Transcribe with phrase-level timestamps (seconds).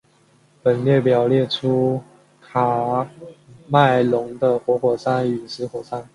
[0.63, 2.01] 本列表列出
[2.51, 3.07] 喀
[3.67, 6.03] 麦隆的活火山与死火山。